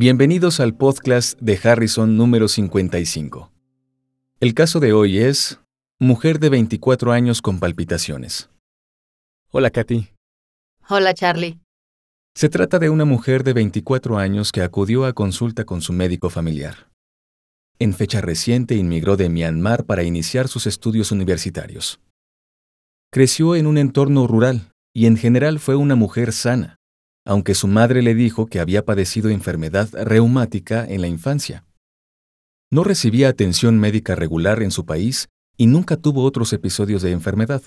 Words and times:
Bienvenidos 0.00 0.60
al 0.60 0.76
podcast 0.76 1.36
de 1.40 1.58
Harrison 1.60 2.16
número 2.16 2.46
55. 2.46 3.50
El 4.38 4.54
caso 4.54 4.78
de 4.78 4.92
hoy 4.92 5.18
es 5.18 5.58
Mujer 5.98 6.38
de 6.38 6.50
24 6.50 7.10
años 7.10 7.42
con 7.42 7.58
palpitaciones. 7.58 8.48
Hola, 9.50 9.70
Katy. 9.70 10.06
Hola, 10.88 11.14
Charlie. 11.14 11.58
Se 12.36 12.48
trata 12.48 12.78
de 12.78 12.90
una 12.90 13.04
mujer 13.06 13.42
de 13.42 13.54
24 13.54 14.18
años 14.18 14.52
que 14.52 14.62
acudió 14.62 15.04
a 15.04 15.14
consulta 15.14 15.64
con 15.64 15.82
su 15.82 15.92
médico 15.92 16.30
familiar. 16.30 16.92
En 17.80 17.92
fecha 17.92 18.20
reciente 18.20 18.76
inmigró 18.76 19.16
de 19.16 19.28
Myanmar 19.28 19.84
para 19.84 20.04
iniciar 20.04 20.46
sus 20.46 20.68
estudios 20.68 21.10
universitarios. 21.10 21.98
Creció 23.10 23.56
en 23.56 23.66
un 23.66 23.76
entorno 23.78 24.28
rural 24.28 24.70
y 24.94 25.06
en 25.06 25.16
general 25.16 25.58
fue 25.58 25.74
una 25.74 25.96
mujer 25.96 26.32
sana, 26.32 26.77
aunque 27.28 27.54
su 27.54 27.68
madre 27.68 28.00
le 28.00 28.14
dijo 28.14 28.46
que 28.46 28.58
había 28.58 28.86
padecido 28.86 29.28
enfermedad 29.28 29.90
reumática 29.92 30.86
en 30.86 31.02
la 31.02 31.08
infancia. 31.08 31.66
No 32.72 32.84
recibía 32.84 33.28
atención 33.28 33.78
médica 33.78 34.14
regular 34.14 34.62
en 34.62 34.70
su 34.70 34.86
país 34.86 35.28
y 35.58 35.66
nunca 35.66 35.98
tuvo 35.98 36.24
otros 36.24 36.54
episodios 36.54 37.02
de 37.02 37.12
enfermedad. 37.12 37.62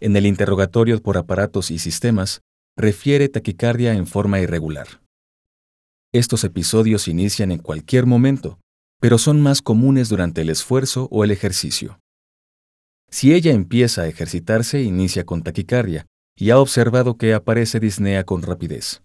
En 0.00 0.16
el 0.16 0.26
interrogatorio 0.26 1.00
por 1.00 1.16
aparatos 1.16 1.70
y 1.70 1.78
sistemas, 1.78 2.40
refiere 2.76 3.28
taquicardia 3.28 3.94
en 3.94 4.08
forma 4.08 4.40
irregular. 4.40 5.00
Estos 6.12 6.42
episodios 6.42 7.06
inician 7.06 7.52
en 7.52 7.58
cualquier 7.60 8.04
momento, 8.04 8.58
pero 9.00 9.18
son 9.18 9.40
más 9.40 9.62
comunes 9.62 10.08
durante 10.08 10.40
el 10.40 10.50
esfuerzo 10.50 11.06
o 11.12 11.22
el 11.22 11.30
ejercicio. 11.30 12.00
Si 13.12 13.32
ella 13.32 13.52
empieza 13.52 14.02
a 14.02 14.08
ejercitarse, 14.08 14.82
inicia 14.82 15.24
con 15.24 15.44
taquicardia, 15.44 16.06
y 16.40 16.50
ha 16.50 16.58
observado 16.58 17.18
que 17.18 17.34
aparece 17.34 17.80
disnea 17.80 18.24
con 18.24 18.42
rapidez. 18.42 19.02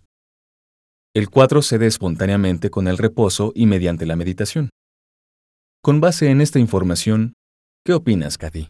El 1.13 1.29
cuadro 1.29 1.61
cede 1.61 1.85
espontáneamente 1.85 2.69
con 2.69 2.87
el 2.87 2.97
reposo 2.97 3.51
y 3.53 3.65
mediante 3.65 4.05
la 4.05 4.15
meditación. 4.15 4.69
Con 5.83 5.99
base 5.99 6.29
en 6.29 6.39
esta 6.39 6.59
información, 6.59 7.33
¿qué 7.83 7.93
opinas, 7.93 8.37
Kathy? 8.37 8.69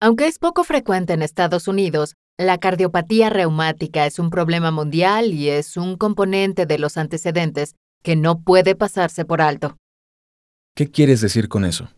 Aunque 0.00 0.26
es 0.26 0.38
poco 0.38 0.64
frecuente 0.64 1.12
en 1.12 1.22
Estados 1.22 1.68
Unidos, 1.68 2.14
la 2.38 2.58
cardiopatía 2.58 3.28
reumática 3.28 4.06
es 4.06 4.18
un 4.18 4.30
problema 4.30 4.70
mundial 4.70 5.32
y 5.32 5.50
es 5.50 5.76
un 5.76 5.96
componente 5.96 6.66
de 6.66 6.78
los 6.78 6.96
antecedentes 6.96 7.76
que 8.02 8.16
no 8.16 8.40
puede 8.40 8.74
pasarse 8.74 9.24
por 9.24 9.42
alto. 9.42 9.76
¿Qué 10.74 10.90
quieres 10.90 11.20
decir 11.20 11.48
con 11.48 11.64
eso? 11.64 11.90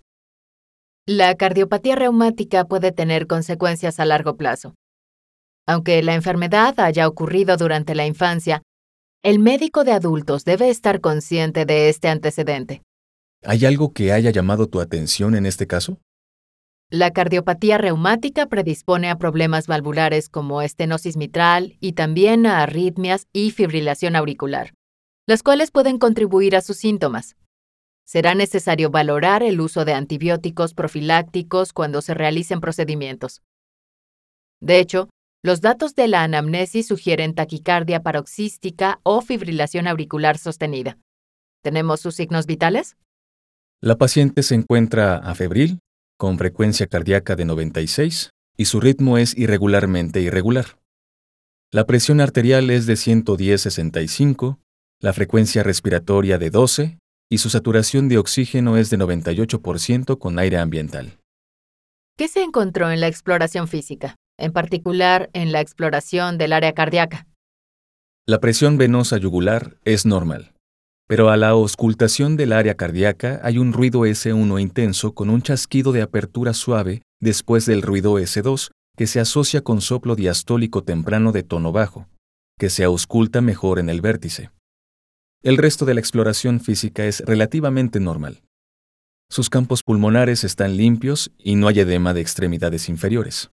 La 1.07 1.37
cardiopatía 1.37 1.95
reumática 1.95 2.65
puede 2.65 2.91
tener 2.91 3.29
consecuencias 3.29 4.01
a 4.01 4.05
largo 4.05 4.37
plazo. 4.37 4.75
Aunque 5.67 6.03
la 6.03 6.15
enfermedad 6.15 6.79
haya 6.79 7.09
ocurrido 7.09 7.57
durante 7.57 7.95
la 7.95 8.07
infancia, 8.07 8.63
el 9.23 9.41
médico 9.41 9.83
de 9.83 9.93
adultos 9.93 10.45
debe 10.45 10.71
estar 10.71 11.01
consciente 11.01 11.65
de 11.65 11.89
este 11.89 12.09
antecedente. 12.09 12.83
¿Hay 13.45 13.65
algo 13.67 13.93
que 13.93 14.13
haya 14.13 14.31
llamado 14.31 14.69
tu 14.69 14.81
atención 14.81 15.35
en 15.35 15.47
este 15.47 15.67
caso? 15.67 15.99
La 16.89 17.13
cardiopatía 17.13 17.79
reumática 17.79 18.47
predispone 18.47 19.11
a 19.11 19.19
problemas 19.19 19.67
valvulares 19.67 20.29
como 20.29 20.63
estenosis 20.63 21.17
mitral 21.17 21.77
y 21.81 21.95
también 21.95 22.47
a 22.47 22.63
arritmias 22.63 23.27
y 23.33 23.51
fibrilación 23.51 24.15
auricular, 24.15 24.73
las 25.27 25.43
cuales 25.43 25.73
pueden 25.73 25.99
contribuir 25.99 26.55
a 26.55 26.61
sus 26.61 26.77
síntomas. 26.77 27.37
Será 28.07 28.37
necesario 28.37 28.91
valorar 28.91 29.43
el 29.43 29.61
uso 29.61 29.85
de 29.85 29.95
antibióticos 29.95 30.75
profilácticos 30.75 31.73
cuando 31.73 32.03
se 32.03 32.15
realicen 32.15 32.61
procedimientos. 32.61 33.43
De 34.61 34.79
hecho, 34.79 35.09
los 35.47 35.61
datos 35.61 35.95
de 35.95 36.09
la 36.09 36.25
anamnesis 36.25 36.89
sugieren 36.89 37.33
taquicardia 37.33 38.03
paroxística 38.03 38.99
o 39.05 39.23
fibrilación 39.23 39.87
auricular 39.87 40.39
sostenida. 40.39 40.99
¿Tenemos 41.63 42.01
sus 42.01 42.17
signos 42.17 42.47
vitales? 42.47 42.97
La 43.81 43.97
paciente 43.97 44.43
se 44.43 44.57
encuentra 44.57 45.19
afebril, 45.19 45.79
con 46.19 46.37
frecuencia 46.37 46.89
cardíaca 46.89 47.37
de 47.37 47.45
96, 47.45 48.31
y 48.57 48.65
su 48.65 48.81
ritmo 48.81 49.19
es 49.19 49.39
irregularmente 49.39 50.21
irregular. 50.21 50.81
La 51.73 51.87
presión 51.87 52.21
arterial 52.21 52.69
es 52.71 52.87
de 52.87 52.95
110-65, 52.95 54.59
la 55.01 55.13
frecuencia 55.13 55.63
respiratoria 55.63 56.39
de 56.39 56.51
12 56.51 56.99
y 57.31 57.39
su 57.39 57.51
saturación 57.51 58.09
de 58.09 58.19
oxígeno 58.19 58.77
es 58.77 58.91
de 58.91 58.99
98% 58.99 60.19
con 60.19 60.41
aire 60.41 60.59
ambiental. 60.59 61.21
¿Qué 62.17 62.27
se 62.27 62.43
encontró 62.43 62.91
en 62.91 63.01
la 63.01 63.07
exploración 63.07 63.69
física? 63.69 64.17
En 64.39 64.53
particular 64.53 65.31
en 65.33 65.53
la 65.53 65.61
exploración 65.61 66.39
del 66.39 66.53
área 66.53 66.73
cardíaca. 66.73 67.27
La 68.27 68.41
presión 68.41 68.77
venosa 68.77 69.19
yugular 69.19 69.77
es 69.85 70.05
normal, 70.05 70.53
pero 71.07 71.31
a 71.31 71.37
la 71.37 71.51
auscultación 71.51 72.37
del 72.37 72.53
área 72.53 72.75
cardíaca 72.75 73.41
hay 73.45 73.59
un 73.59 73.73
ruido 73.73 74.01
S1 74.01 74.61
intenso 74.61 75.15
con 75.15 75.31
un 75.31 75.43
chasquido 75.43 75.93
de 75.93 76.03
apertura 76.03 76.53
suave 76.53 77.03
después 77.21 77.67
del 77.67 77.83
ruido 77.83 78.15
S2 78.15 78.71
que 78.97 79.07
se 79.07 79.21
asocia 79.21 79.61
con 79.61 79.81
soplo 79.81 80.17
diastólico 80.17 80.83
temprano 80.83 81.31
de 81.31 81.43
tono 81.43 81.71
bajo, 81.71 82.09
que 82.59 82.71
se 82.71 82.83
ausculta 82.83 83.41
mejor 83.41 83.79
en 83.79 83.89
el 83.89 84.01
vértice. 84.01 84.51
El 85.43 85.59
resto 85.59 85.85
de 85.85 85.95
la 85.95 86.01
exploración 86.01 86.61
física 86.61 87.05
es 87.05 87.21
relativamente 87.21 88.01
normal. 88.01 88.43
Sus 89.31 89.51
campos 89.51 89.83
pulmonares 89.83 90.45
están 90.45 90.77
limpios 90.77 91.31
y 91.39 91.57
no 91.57 91.69
hay 91.69 91.81
edema 91.81 92.15
de 92.15 92.21
extremidades 92.21 92.89
inferiores. 92.89 93.51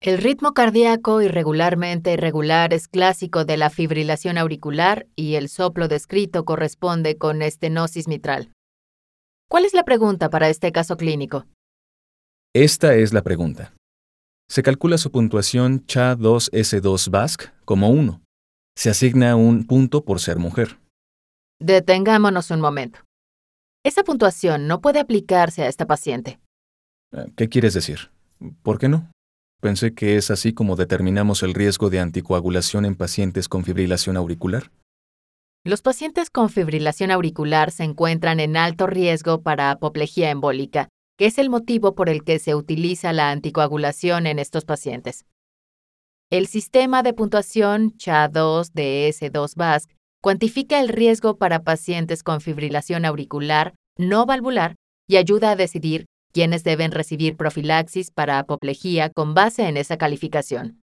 El 0.00 0.18
ritmo 0.18 0.52
cardíaco 0.52 1.22
irregularmente 1.22 2.12
irregular 2.12 2.74
es 2.74 2.86
clásico 2.86 3.44
de 3.44 3.56
la 3.56 3.70
fibrilación 3.70 4.36
auricular 4.36 5.06
y 5.16 5.36
el 5.36 5.48
soplo 5.48 5.88
descrito 5.88 6.44
corresponde 6.44 7.16
con 7.16 7.40
estenosis 7.40 8.06
mitral. 8.06 8.52
¿Cuál 9.48 9.64
es 9.64 9.72
la 9.74 9.84
pregunta 9.84 10.28
para 10.28 10.48
este 10.50 10.70
caso 10.70 10.96
clínico? 10.96 11.46
Esta 12.54 12.94
es 12.94 13.12
la 13.12 13.22
pregunta. 13.22 13.74
Se 14.48 14.62
calcula 14.62 14.98
su 14.98 15.10
puntuación 15.10 15.86
CHA2S2 15.86 17.52
como 17.64 17.90
1. 17.90 18.22
Se 18.76 18.90
asigna 18.90 19.34
un 19.34 19.66
punto 19.66 20.04
por 20.04 20.20
ser 20.20 20.38
mujer. 20.38 20.78
Detengámonos 21.58 22.50
un 22.50 22.60
momento. 22.60 23.00
Esa 23.84 24.04
puntuación 24.04 24.66
no 24.68 24.80
puede 24.80 25.00
aplicarse 25.00 25.62
a 25.62 25.68
esta 25.68 25.86
paciente. 25.86 26.38
¿Qué 27.36 27.48
quieres 27.48 27.72
decir? 27.72 28.10
¿Por 28.62 28.78
qué 28.78 28.88
no? 28.88 29.10
Pensé 29.60 29.94
que 29.94 30.16
es 30.16 30.30
así 30.30 30.52
como 30.52 30.76
determinamos 30.76 31.42
el 31.42 31.54
riesgo 31.54 31.90
de 31.90 32.00
anticoagulación 32.00 32.84
en 32.84 32.94
pacientes 32.94 33.48
con 33.48 33.64
fibrilación 33.64 34.16
auricular. 34.16 34.70
Los 35.64 35.82
pacientes 35.82 36.30
con 36.30 36.50
fibrilación 36.50 37.10
auricular 37.10 37.72
se 37.72 37.84
encuentran 37.84 38.38
en 38.38 38.56
alto 38.56 38.86
riesgo 38.86 39.42
para 39.42 39.70
apoplejía 39.70 40.30
embólica, 40.30 40.88
que 41.18 41.26
es 41.26 41.38
el 41.38 41.50
motivo 41.50 41.94
por 41.94 42.08
el 42.08 42.22
que 42.22 42.38
se 42.38 42.54
utiliza 42.54 43.12
la 43.12 43.30
anticoagulación 43.30 44.26
en 44.26 44.38
estos 44.38 44.64
pacientes. 44.64 45.24
El 46.30 46.46
sistema 46.46 47.02
de 47.02 47.14
puntuación 47.14 47.96
CHA2 47.96 48.72
de 48.72 49.08
S2-VASC 49.08 49.88
cuantifica 50.22 50.80
el 50.80 50.88
riesgo 50.88 51.38
para 51.38 51.62
pacientes 51.62 52.22
con 52.22 52.40
fibrilación 52.40 53.04
auricular 53.04 53.74
no 53.96 54.26
valvular 54.26 54.76
y 55.08 55.16
ayuda 55.16 55.52
a 55.52 55.56
decidir 55.56 56.06
quienes 56.36 56.64
deben 56.64 56.92
recibir 56.92 57.34
profilaxis 57.34 58.10
para 58.10 58.38
apoplejía 58.38 59.08
con 59.08 59.32
base 59.32 59.66
en 59.66 59.78
esa 59.78 59.96
calificación. 59.96 60.82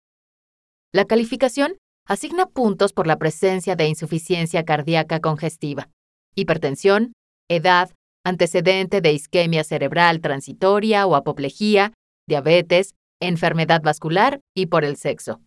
La 0.94 1.04
calificación 1.04 1.76
asigna 2.08 2.46
puntos 2.46 2.94
por 2.94 3.06
la 3.06 3.18
presencia 3.18 3.76
de 3.76 3.86
insuficiencia 3.86 4.64
cardíaca 4.64 5.20
congestiva, 5.20 5.90
hipertensión, 6.36 7.12
edad, 7.50 7.92
antecedente 8.26 9.02
de 9.02 9.12
isquemia 9.12 9.66
cerebral 9.66 10.22
transitoria 10.22 11.06
o 11.06 11.16
apoplejía, 11.16 11.92
diabetes, 12.30 12.94
enfermedad 13.22 13.82
vascular 13.82 14.40
y 14.56 14.68
por 14.68 14.86
el 14.86 14.96
sexo. 14.96 15.42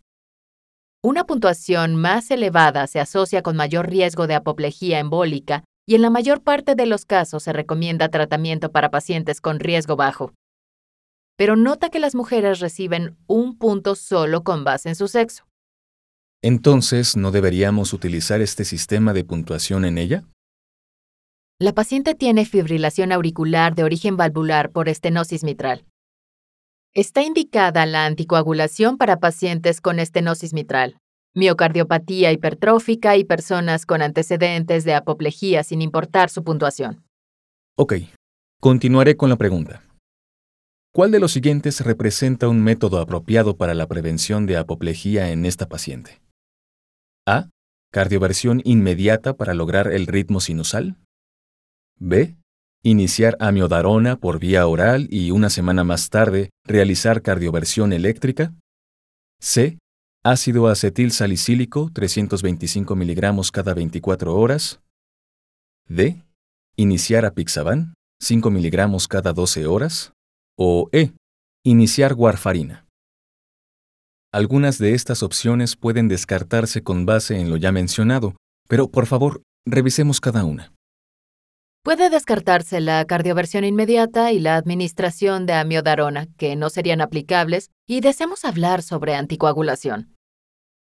Una 1.02 1.24
puntuación 1.24 1.96
más 1.96 2.30
elevada 2.30 2.86
se 2.88 3.00
asocia 3.00 3.40
con 3.40 3.56
mayor 3.56 3.88
riesgo 3.88 4.26
de 4.26 4.34
apoplejía 4.34 4.98
embólica 4.98 5.64
y 5.86 5.94
en 5.94 6.02
la 6.02 6.10
mayor 6.10 6.42
parte 6.42 6.74
de 6.74 6.86
los 6.86 7.04
casos 7.04 7.42
se 7.42 7.52
recomienda 7.52 8.08
tratamiento 8.08 8.70
para 8.72 8.90
pacientes 8.90 9.40
con 9.40 9.60
riesgo 9.60 9.96
bajo. 9.96 10.32
Pero 11.36 11.56
nota 11.56 11.90
que 11.90 11.98
las 11.98 12.14
mujeres 12.14 12.60
reciben 12.60 13.16
un 13.26 13.58
punto 13.58 13.94
solo 13.94 14.44
con 14.44 14.64
base 14.64 14.88
en 14.88 14.94
su 14.94 15.08
sexo. 15.08 15.44
Entonces, 16.42 17.16
¿no 17.16 17.30
deberíamos 17.30 17.92
utilizar 17.92 18.40
este 18.40 18.64
sistema 18.64 19.12
de 19.12 19.24
puntuación 19.24 19.84
en 19.84 19.98
ella? 19.98 20.24
La 21.58 21.72
paciente 21.72 22.14
tiene 22.14 22.44
fibrilación 22.44 23.12
auricular 23.12 23.74
de 23.74 23.84
origen 23.84 24.16
valvular 24.16 24.70
por 24.70 24.88
estenosis 24.88 25.44
mitral. 25.44 25.84
Está 26.92 27.22
indicada 27.22 27.86
la 27.86 28.06
anticoagulación 28.06 28.98
para 28.98 29.18
pacientes 29.18 29.80
con 29.80 29.98
estenosis 29.98 30.52
mitral, 30.52 30.98
miocardiopatía 31.34 32.32
hipertrófica 32.32 33.16
y 33.16 33.24
personas 33.24 33.86
con 33.86 34.02
antecedentes 34.02 34.84
de 34.84 34.94
apoplejía 34.94 35.62
sin 35.64 35.82
importar 35.82 36.30
su 36.30 36.44
puntuación. 36.44 37.04
Ok, 37.76 37.94
continuaré 38.60 39.16
con 39.16 39.28
la 39.28 39.36
pregunta. 39.36 39.82
¿Cuál 40.92 41.10
de 41.10 41.18
los 41.18 41.32
siguientes 41.32 41.80
representa 41.80 42.48
un 42.48 42.62
método 42.62 43.00
apropiado 43.00 43.56
para 43.56 43.74
la 43.74 43.88
prevención 43.88 44.46
de 44.46 44.56
apoplejía 44.56 45.32
en 45.32 45.44
esta 45.44 45.68
paciente? 45.68 46.20
A. 47.26 47.48
Cardioversión 47.90 48.60
inmediata 48.64 49.36
para 49.36 49.54
lograr 49.54 49.92
el 49.92 50.06
ritmo 50.06 50.40
sinusal. 50.40 50.96
B. 51.98 52.36
Iniciar 52.84 53.36
amiodarona 53.40 54.16
por 54.16 54.38
vía 54.38 54.66
oral 54.68 55.08
y 55.10 55.32
una 55.32 55.50
semana 55.50 55.82
más 55.82 56.10
tarde 56.10 56.50
realizar 56.64 57.22
cardioversión 57.22 57.92
eléctrica. 57.92 58.52
C. 59.40 59.78
Ácido 60.26 60.68
acetil 60.68 61.10
salicílico 61.10 61.90
325 61.92 62.96
miligramos 62.96 63.50
cada 63.50 63.74
24 63.74 64.34
horas. 64.34 64.80
D. 65.86 66.22
Iniciar 66.76 67.26
apixaban 67.26 67.92
5 68.22 68.50
miligramos 68.50 69.06
cada 69.06 69.34
12 69.34 69.66
horas. 69.66 70.14
O 70.56 70.88
E. 70.92 71.12
Iniciar 71.62 72.14
warfarina. 72.14 72.86
Algunas 74.32 74.78
de 74.78 74.94
estas 74.94 75.22
opciones 75.22 75.76
pueden 75.76 76.08
descartarse 76.08 76.82
con 76.82 77.04
base 77.04 77.38
en 77.38 77.50
lo 77.50 77.58
ya 77.58 77.70
mencionado, 77.70 78.34
pero 78.66 78.88
por 78.88 79.04
favor, 79.04 79.42
revisemos 79.66 80.22
cada 80.22 80.46
una. 80.46 80.72
Puede 81.82 82.08
descartarse 82.08 82.80
la 82.80 83.04
cardioversión 83.04 83.62
inmediata 83.62 84.32
y 84.32 84.40
la 84.40 84.56
administración 84.56 85.44
de 85.44 85.52
amiodarona, 85.52 86.28
que 86.38 86.56
no 86.56 86.70
serían 86.70 87.02
aplicables, 87.02 87.70
y 87.86 88.00
deseamos 88.00 88.46
hablar 88.46 88.82
sobre 88.82 89.14
anticoagulación. 89.16 90.13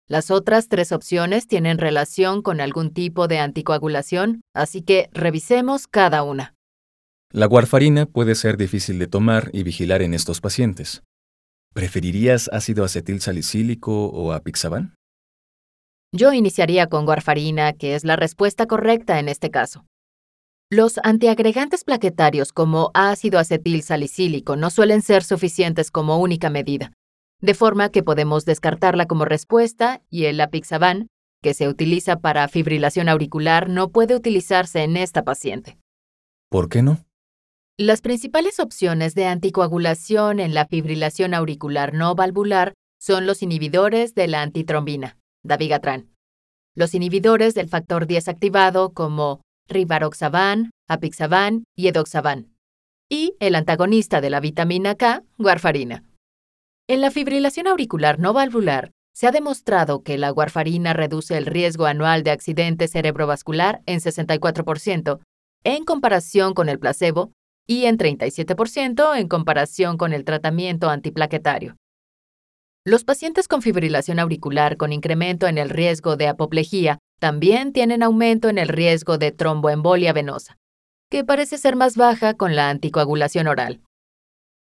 Las 0.06 0.30
otras 0.30 0.68
tres 0.68 0.92
opciones 0.92 1.46
tienen 1.46 1.78
relación 1.78 2.42
con 2.42 2.60
algún 2.60 2.92
tipo 2.92 3.26
de 3.26 3.38
anticoagulación, 3.38 4.42
así 4.54 4.82
que 4.82 5.08
revisemos 5.12 5.86
cada 5.86 6.22
una. 6.22 6.54
La 7.32 7.48
warfarina 7.48 8.04
puede 8.04 8.34
ser 8.34 8.58
difícil 8.58 8.98
de 8.98 9.06
tomar 9.06 9.48
y 9.54 9.62
vigilar 9.62 10.02
en 10.02 10.12
estos 10.12 10.42
pacientes. 10.42 11.02
¿Preferirías 11.72 12.50
ácido 12.52 12.84
acetil 12.84 13.20
salicílico 13.20 14.06
o 14.08 14.32
apixaban? 14.32 14.94
Yo 16.12 16.32
iniciaría 16.32 16.86
con 16.86 17.08
warfarina, 17.08 17.72
que 17.72 17.94
es 17.94 18.04
la 18.04 18.14
respuesta 18.14 18.66
correcta 18.66 19.18
en 19.18 19.28
este 19.28 19.50
caso. 19.50 19.84
Los 20.70 20.98
antiagregantes 21.02 21.82
plaquetarios 21.82 22.52
como 22.52 22.90
ácido 22.94 23.38
acetil 23.38 23.82
salicílico 23.82 24.54
no 24.54 24.70
suelen 24.70 25.02
ser 25.02 25.24
suficientes 25.24 25.90
como 25.90 26.18
única 26.18 26.50
medida, 26.50 26.92
de 27.44 27.52
forma 27.52 27.90
que 27.90 28.02
podemos 28.02 28.46
descartarla 28.46 29.04
como 29.04 29.26
respuesta 29.26 30.00
y 30.08 30.24
el 30.24 30.40
apixaban, 30.40 31.08
que 31.42 31.52
se 31.52 31.68
utiliza 31.68 32.16
para 32.16 32.48
fibrilación 32.48 33.10
auricular, 33.10 33.68
no 33.68 33.90
puede 33.90 34.16
utilizarse 34.16 34.82
en 34.82 34.96
esta 34.96 35.24
paciente. 35.24 35.76
¿Por 36.48 36.70
qué 36.70 36.80
no? 36.80 37.04
Las 37.76 38.00
principales 38.00 38.60
opciones 38.60 39.14
de 39.14 39.26
anticoagulación 39.26 40.40
en 40.40 40.54
la 40.54 40.64
fibrilación 40.66 41.34
auricular 41.34 41.92
no 41.92 42.14
valvular 42.14 42.72
son 42.98 43.26
los 43.26 43.42
inhibidores 43.42 44.14
de 44.14 44.26
la 44.26 44.40
antitrombina, 44.40 45.18
dabigatran, 45.42 46.08
los 46.74 46.94
inhibidores 46.94 47.54
del 47.54 47.68
factor 47.68 48.06
10 48.06 48.28
activado 48.28 48.94
como 48.94 49.42
rivaroxaban, 49.68 50.70
apixaban 50.88 51.64
y 51.76 51.88
edoxaban, 51.88 52.54
y 53.10 53.34
el 53.38 53.54
antagonista 53.54 54.22
de 54.22 54.30
la 54.30 54.40
vitamina 54.40 54.94
K, 54.94 55.24
warfarina. 55.38 56.04
En 56.86 57.00
la 57.00 57.10
fibrilación 57.10 57.66
auricular 57.66 58.18
no 58.18 58.34
valvular, 58.34 58.90
se 59.14 59.26
ha 59.26 59.30
demostrado 59.30 60.02
que 60.02 60.18
la 60.18 60.34
warfarina 60.34 60.92
reduce 60.92 61.34
el 61.38 61.46
riesgo 61.46 61.86
anual 61.86 62.22
de 62.24 62.30
accidente 62.30 62.88
cerebrovascular 62.88 63.80
en 63.86 64.00
64% 64.00 65.20
en 65.64 65.84
comparación 65.86 66.52
con 66.52 66.68
el 66.68 66.78
placebo 66.78 67.32
y 67.66 67.86
en 67.86 67.96
37% 67.96 69.16
en 69.16 69.28
comparación 69.28 69.96
con 69.96 70.12
el 70.12 70.26
tratamiento 70.26 70.90
antiplaquetario. 70.90 71.76
Los 72.84 73.04
pacientes 73.04 73.48
con 73.48 73.62
fibrilación 73.62 74.18
auricular 74.18 74.76
con 74.76 74.92
incremento 74.92 75.46
en 75.46 75.56
el 75.56 75.70
riesgo 75.70 76.16
de 76.16 76.28
apoplejía 76.28 76.98
también 77.18 77.72
tienen 77.72 78.02
aumento 78.02 78.50
en 78.50 78.58
el 78.58 78.68
riesgo 78.68 79.16
de 79.16 79.32
tromboembolia 79.32 80.12
venosa, 80.12 80.58
que 81.10 81.24
parece 81.24 81.56
ser 81.56 81.76
más 81.76 81.96
baja 81.96 82.34
con 82.34 82.54
la 82.54 82.68
anticoagulación 82.68 83.46
oral. 83.46 83.80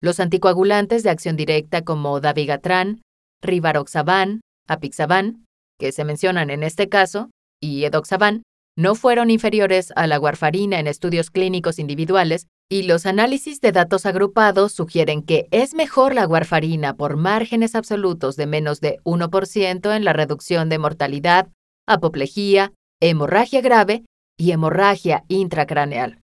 Los 0.04 0.20
anticoagulantes 0.20 1.02
de 1.02 1.08
acción 1.08 1.34
directa 1.34 1.80
como 1.80 2.20
dabigatran, 2.20 3.00
rivaroxaban, 3.40 4.42
apixaban, 4.68 5.46
que 5.80 5.92
se 5.92 6.04
mencionan 6.04 6.50
en 6.50 6.62
este 6.62 6.90
caso, 6.90 7.30
y 7.58 7.84
edoxaban, 7.84 8.42
no 8.76 8.96
fueron 8.96 9.30
inferiores 9.30 9.94
a 9.96 10.06
la 10.06 10.20
warfarina 10.20 10.78
en 10.78 10.88
estudios 10.88 11.30
clínicos 11.30 11.78
individuales 11.78 12.48
y 12.70 12.82
los 12.82 13.06
análisis 13.06 13.62
de 13.62 13.72
datos 13.72 14.04
agrupados 14.04 14.72
sugieren 14.72 15.22
que 15.22 15.46
es 15.50 15.72
mejor 15.72 16.14
la 16.14 16.26
warfarina 16.26 16.96
por 16.96 17.16
márgenes 17.16 17.74
absolutos 17.74 18.36
de 18.36 18.46
menos 18.46 18.82
de 18.82 18.98
1% 19.04 19.96
en 19.96 20.04
la 20.04 20.12
reducción 20.12 20.68
de 20.68 20.78
mortalidad, 20.78 21.48
apoplejía, 21.88 22.74
hemorragia 23.00 23.62
grave 23.62 24.04
y 24.36 24.50
hemorragia 24.50 25.24
intracraneal. 25.28 26.20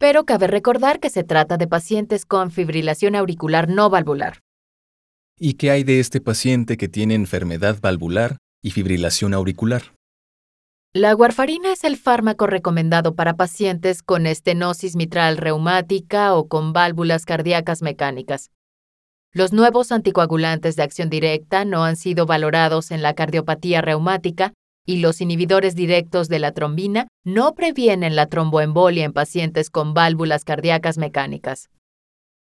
Pero 0.00 0.24
cabe 0.24 0.46
recordar 0.46 0.98
que 0.98 1.10
se 1.10 1.24
trata 1.24 1.58
de 1.58 1.68
pacientes 1.68 2.24
con 2.24 2.50
fibrilación 2.50 3.14
auricular 3.14 3.68
no 3.68 3.90
valvular. 3.90 4.38
¿Y 5.38 5.54
qué 5.54 5.70
hay 5.70 5.84
de 5.84 6.00
este 6.00 6.22
paciente 6.22 6.78
que 6.78 6.88
tiene 6.88 7.14
enfermedad 7.14 7.78
valvular 7.82 8.38
y 8.62 8.70
fibrilación 8.70 9.34
auricular? 9.34 9.82
La 10.94 11.14
warfarina 11.14 11.70
es 11.70 11.84
el 11.84 11.98
fármaco 11.98 12.46
recomendado 12.46 13.14
para 13.14 13.36
pacientes 13.36 14.02
con 14.02 14.26
estenosis 14.26 14.96
mitral 14.96 15.36
reumática 15.36 16.34
o 16.34 16.48
con 16.48 16.72
válvulas 16.72 17.26
cardíacas 17.26 17.82
mecánicas. 17.82 18.50
Los 19.34 19.52
nuevos 19.52 19.92
anticoagulantes 19.92 20.76
de 20.76 20.82
acción 20.82 21.10
directa 21.10 21.66
no 21.66 21.84
han 21.84 21.96
sido 21.96 22.24
valorados 22.24 22.90
en 22.90 23.02
la 23.02 23.12
cardiopatía 23.12 23.82
reumática 23.82 24.54
y 24.86 24.98
los 24.98 25.20
inhibidores 25.20 25.74
directos 25.74 26.28
de 26.28 26.38
la 26.38 26.52
trombina 26.52 27.08
no 27.24 27.54
previenen 27.54 28.16
la 28.16 28.26
tromboembolia 28.26 29.04
en 29.04 29.12
pacientes 29.12 29.70
con 29.70 29.94
válvulas 29.94 30.44
cardíacas 30.44 30.98
mecánicas. 30.98 31.70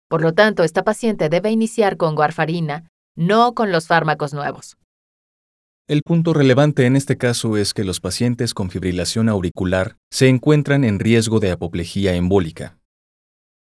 Por 0.09 0.21
lo 0.21 0.33
tanto, 0.33 0.63
esta 0.63 0.83
paciente 0.83 1.29
debe 1.29 1.51
iniciar 1.51 1.97
con 1.97 2.17
warfarina, 2.17 2.89
no 3.15 3.53
con 3.53 3.71
los 3.71 3.87
fármacos 3.87 4.33
nuevos. 4.33 4.77
El 5.87 6.01
punto 6.03 6.33
relevante 6.33 6.85
en 6.85 6.97
este 6.97 7.17
caso 7.17 7.55
es 7.55 7.73
que 7.73 7.85
los 7.85 8.01
pacientes 8.01 8.53
con 8.53 8.69
fibrilación 8.69 9.29
auricular 9.29 9.95
se 10.11 10.27
encuentran 10.27 10.83
en 10.83 10.99
riesgo 10.99 11.39
de 11.39 11.51
apoplejía 11.51 12.13
embólica. 12.15 12.77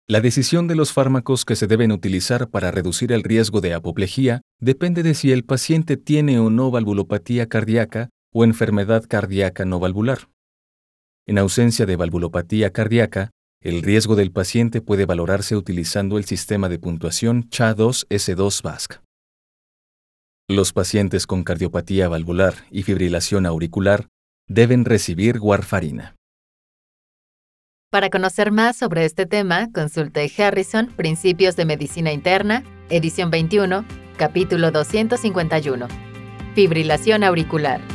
La 0.07 0.21
decisión 0.21 0.67
de 0.67 0.75
los 0.75 0.93
fármacos 0.93 1.45
que 1.45 1.55
se 1.55 1.67
deben 1.67 1.91
utilizar 1.91 2.49
para 2.49 2.71
reducir 2.71 3.11
el 3.11 3.23
riesgo 3.23 3.59
de 3.59 3.73
apoplejía 3.73 4.41
depende 4.61 5.03
de 5.03 5.13
si 5.13 5.31
el 5.31 5.43
paciente 5.43 5.97
tiene 5.97 6.39
o 6.39 6.49
no 6.49 6.71
valvulopatía 6.71 7.47
cardíaca 7.49 8.09
o 8.35 8.43
enfermedad 8.43 9.05
cardíaca 9.07 9.63
no 9.63 9.79
valvular. 9.79 10.27
En 11.25 11.37
ausencia 11.37 11.85
de 11.85 11.95
valvulopatía 11.95 12.73
cardíaca, 12.73 13.31
el 13.61 13.81
riesgo 13.81 14.17
del 14.17 14.33
paciente 14.33 14.81
puede 14.81 15.05
valorarse 15.05 15.55
utilizando 15.55 16.17
el 16.17 16.25
sistema 16.25 16.67
de 16.67 16.77
puntuación 16.77 17.49
CHA2S2-VASC. 17.49 18.99
Los 20.49 20.73
pacientes 20.73 21.25
con 21.27 21.45
cardiopatía 21.45 22.09
valvular 22.09 22.55
y 22.69 22.83
fibrilación 22.83 23.45
auricular 23.45 24.09
deben 24.49 24.83
recibir 24.83 25.39
warfarina. 25.39 26.15
Para 27.89 28.09
conocer 28.09 28.51
más 28.51 28.75
sobre 28.75 29.05
este 29.05 29.25
tema, 29.25 29.71
consulte 29.71 30.29
Harrison, 30.37 30.87
Principios 30.87 31.55
de 31.55 31.63
Medicina 31.63 32.11
Interna, 32.11 32.63
edición 32.89 33.31
21, 33.31 33.85
capítulo 34.17 34.71
251. 34.71 35.87
Fibrilación 36.53 37.23
auricular. 37.23 37.94